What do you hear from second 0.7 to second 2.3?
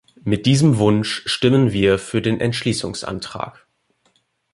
Wunsch stimmen wir für